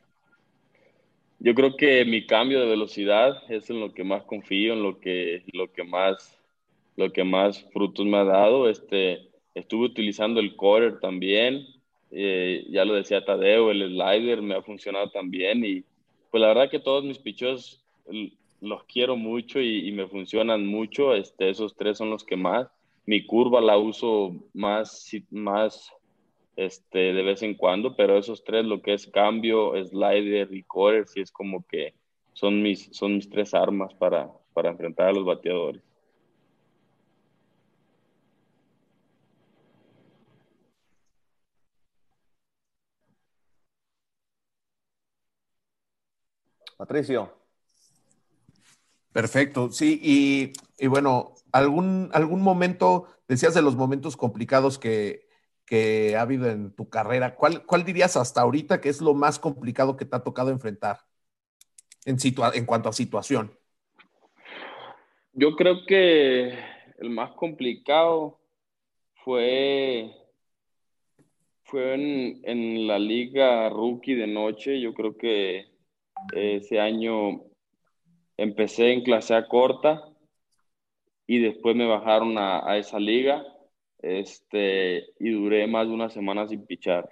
[1.44, 5.00] Yo creo que mi cambio de velocidad es en lo que más confío, en lo
[5.00, 6.38] que, lo que más
[6.96, 8.70] lo que más frutos me ha dado.
[8.70, 11.66] Este, estuve utilizando el quarter también,
[12.12, 15.84] eh, ya lo decía Tadeo, el slider me ha funcionado también y
[16.30, 17.84] pues la verdad que todos mis pichos
[18.62, 22.68] los quiero mucho y, me funcionan mucho, este, esos tres son los que más.
[23.08, 25.92] Mi curva la uso más, más
[26.56, 31.08] este, de vez en cuando, pero esos tres, lo que es cambio, slider y quarter,
[31.08, 31.94] sí es como que
[32.34, 35.82] son mis, son mis tres armas para, para enfrentar a los bateadores.
[46.78, 47.32] Patricio.
[49.14, 50.00] Perfecto, sí,
[50.80, 55.28] y, bueno, algún, algún momento, decías de los momentos complicados que,
[56.18, 59.96] ha habido en tu carrera, ¿cuál, ¿cuál dirías hasta ahorita que es lo más complicado
[59.96, 61.00] que te ha tocado enfrentar
[62.06, 62.18] en,
[62.54, 63.58] en cuanto a situación?
[65.34, 66.58] Yo creo que
[67.00, 68.40] el más complicado
[69.24, 70.12] fue,
[71.64, 75.72] fue en, en la liga rookie de noche, yo creo que
[76.34, 77.44] ese año
[78.38, 80.04] empecé en clase A corta
[81.28, 83.46] y después me bajaron a, esa liga
[84.02, 87.10] este, y duré más de una semana sin pichar.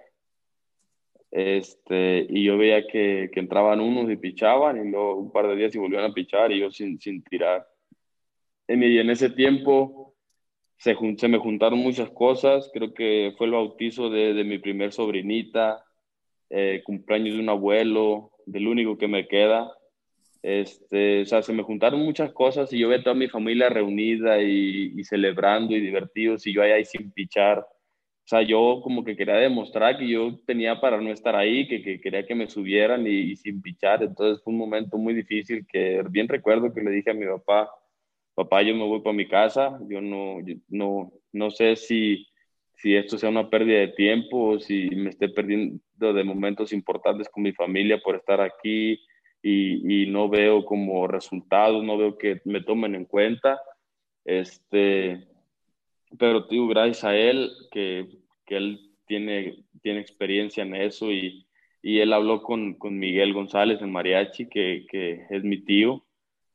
[1.31, 5.55] Este, y yo veía que, que, entraban unos y pichaban y luego un par de
[5.55, 7.67] días y volvían a pichar y yo sin, sin tirar.
[8.67, 10.15] Y en ese tiempo
[10.77, 14.91] se, se, me juntaron muchas cosas, creo que fue el bautizo de, de mi primer
[14.91, 15.83] sobrinita,
[16.49, 19.71] eh, cumpleaños de un abuelo, del único que me queda.
[20.41, 24.41] Este, o sea, se me juntaron muchas cosas y yo veo toda mi familia reunida
[24.41, 27.59] y, celebrando y divertidos y yo ahí, sin pichar.
[27.59, 31.81] O sea, yo como que quería demostrar que yo tenía para no estar ahí, que,
[31.81, 34.03] que quería que me subieran y, sin pichar.
[34.03, 37.69] Entonces fue un momento muy difícil que bien recuerdo que le dije a mi papá,
[38.35, 40.37] papá, yo me voy para mi casa, yo no,
[40.69, 42.25] no, no sé si,
[42.75, 47.27] si esto sea una pérdida de tiempo o si me esté perdiendo de momentos importantes
[47.29, 49.01] con mi familia por estar aquí
[49.41, 53.61] y, no veo como resultados, no veo que me tomen en cuenta.
[54.25, 55.27] Este,
[56.17, 58.07] pero digo, gracias a él, que,
[58.45, 61.47] que él tiene, tiene experiencia en eso y,
[61.81, 66.05] y él habló con, con, Miguel González en Mariachi, que, que, es mi tío,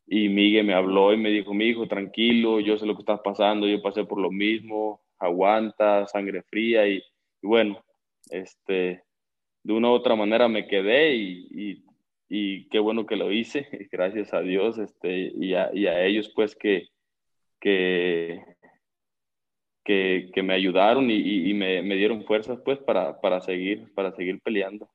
[0.07, 3.21] y Miguel me habló y me dijo, mi hijo, tranquilo, yo sé lo que estás
[3.21, 7.03] pasando, yo pasé por lo mismo, aguanta, sangre fría y,
[7.43, 7.83] bueno,
[8.31, 9.03] este,
[9.63, 11.84] de una u otra manera me quedé y,
[12.71, 16.57] qué bueno que lo hice, gracias a Dios este, y, a, y a ellos pues
[16.57, 16.89] que,
[17.61, 18.45] que,
[19.85, 24.91] que, me ayudaron y, me, me, dieron fuerzas pues para, para, seguir, para seguir peleando.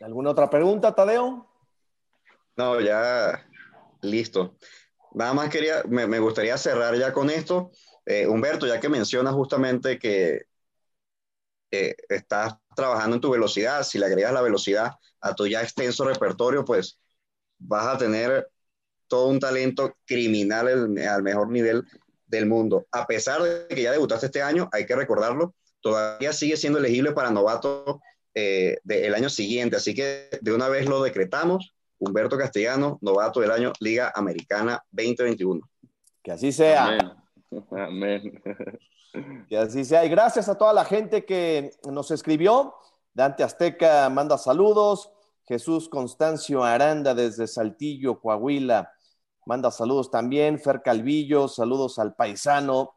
[0.00, 1.46] ¿Alguna otra pregunta, Tadeo?
[2.56, 3.46] No, ya
[4.02, 4.56] listo.
[5.14, 7.70] Nada más quería, me, me gustaría cerrar ya con esto.
[8.04, 10.46] Eh, Humberto, ya que mencionas justamente que
[11.70, 16.04] eh, estás trabajando en tu velocidad, si le agregas la velocidad a tu ya extenso
[16.04, 16.98] repertorio, pues
[17.58, 18.48] vas a tener
[19.08, 21.84] todo un talento criminal al mejor nivel
[22.26, 22.86] del mundo.
[22.92, 27.12] A pesar de que ya debutaste este año, hay que recordarlo, todavía sigue siendo elegible
[27.12, 28.00] para novato
[28.34, 29.76] eh, del año siguiente.
[29.76, 31.72] Así que de una vez lo decretamos.
[31.98, 35.66] Humberto Castellano, novato del año Liga Americana 2021.
[36.22, 36.98] Que así sea.
[37.70, 38.42] Amén.
[39.58, 40.04] Así sea.
[40.04, 42.74] Y gracias a toda la gente que nos escribió.
[43.14, 45.10] Dante Azteca manda saludos.
[45.44, 48.92] Jesús Constancio Aranda desde Saltillo, Coahuila.
[49.46, 50.58] Manda saludos también.
[50.58, 52.96] Fer Calvillo, saludos al paisano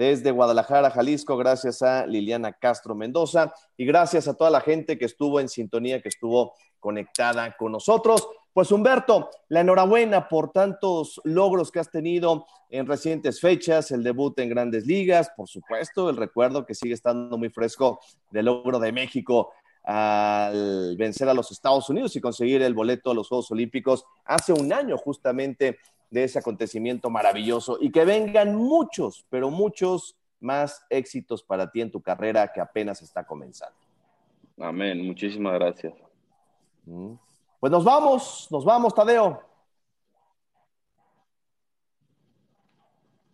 [0.00, 5.04] desde Guadalajara, Jalisco, gracias a Liliana Castro Mendoza y gracias a toda la gente que
[5.04, 8.26] estuvo en sintonía, que estuvo conectada con nosotros.
[8.60, 14.38] Pues Humberto, la enhorabuena por tantos logros que has tenido en recientes fechas, el debut
[14.38, 18.00] en grandes ligas, por supuesto, el recuerdo que sigue estando muy fresco
[18.30, 23.14] del logro de México al vencer a los Estados Unidos y conseguir el boleto a
[23.14, 25.78] los Juegos Olímpicos hace un año justamente
[26.10, 31.90] de ese acontecimiento maravilloso y que vengan muchos, pero muchos más éxitos para ti en
[31.90, 33.78] tu carrera que apenas está comenzando.
[34.58, 35.94] Amén, muchísimas gracias.
[36.84, 37.14] Mm.
[37.60, 39.42] Pues nos vamos, nos vamos, Tadeo.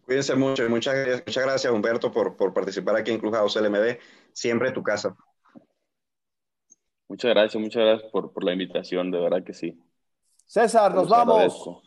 [0.05, 3.99] Cuídense mucho muchas, muchas gracias, Humberto, por, por participar aquí en Clubhouse LMB.
[4.33, 5.17] Siempre tu casa.
[7.09, 9.81] Muchas gracias, muchas gracias por, por la invitación, de verdad que sí.
[10.45, 11.86] César, nos vamos.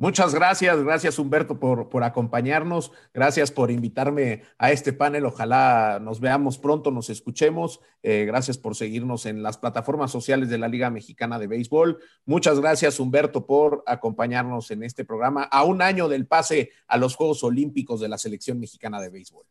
[0.00, 6.20] Muchas gracias, gracias Humberto por, por, acompañarnos, gracias por invitarme a este panel, ojalá nos
[6.20, 10.88] veamos pronto, nos escuchemos, eh, gracias por seguirnos en las plataformas sociales de la Liga
[10.88, 16.26] Mexicana de Béisbol, muchas gracias Humberto por acompañarnos en este programa a un año del
[16.26, 19.46] pase a los Juegos Olímpicos de la Selección Mexicana de Béisbol.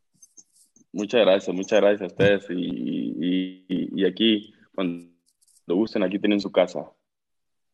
[0.93, 5.09] Muchas gracias, muchas gracias a ustedes y, y aquí, cuando
[5.67, 6.89] gusten, aquí tienen su casa.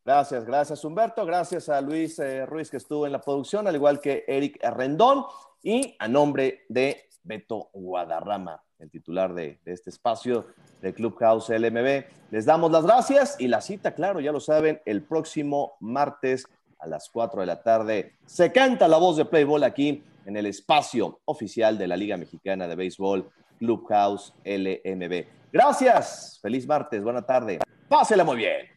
[0.06, 4.02] Gracias, gracias Humberto, gracias a Luis eh, Ruiz que estuvo en la producción, al igual
[4.02, 5.24] que Eric Rendón
[5.62, 10.46] y a nombre de Beto Guadarrama, el titular de, de este espacio
[10.82, 12.04] de Clubhouse LMB.
[12.32, 16.48] Les damos las gracias y la cita, claro, ya lo saben, el próximo martes
[16.80, 20.48] a las 4 de la tarde se canta la voz de Playboy aquí en el
[20.48, 25.26] espacio oficial de la Liga Mexicana de Béisbol, Clubhouse LMB.
[25.54, 28.73] Gracias, feliz martes, buena tarde, pásela muy bien.